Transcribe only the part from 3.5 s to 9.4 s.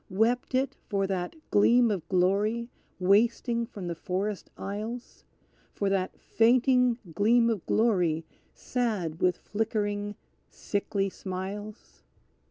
from the forest aisles; For that fainting gleam of glory sad with